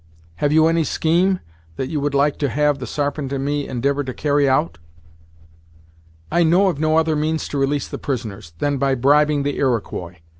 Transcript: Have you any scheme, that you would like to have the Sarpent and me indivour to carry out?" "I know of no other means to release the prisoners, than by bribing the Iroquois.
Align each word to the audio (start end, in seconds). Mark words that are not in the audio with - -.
Have 0.37 0.51
you 0.51 0.65
any 0.65 0.83
scheme, 0.83 1.41
that 1.75 1.85
you 1.89 1.99
would 1.99 2.15
like 2.15 2.39
to 2.39 2.49
have 2.49 2.79
the 2.79 2.87
Sarpent 2.87 3.31
and 3.31 3.45
me 3.45 3.67
indivour 3.67 4.03
to 4.07 4.15
carry 4.15 4.49
out?" 4.49 4.79
"I 6.31 6.41
know 6.41 6.69
of 6.69 6.79
no 6.79 6.97
other 6.97 7.15
means 7.15 7.47
to 7.49 7.59
release 7.59 7.87
the 7.87 7.99
prisoners, 7.99 8.53
than 8.57 8.79
by 8.79 8.95
bribing 8.95 9.43
the 9.43 9.57
Iroquois. 9.57 10.15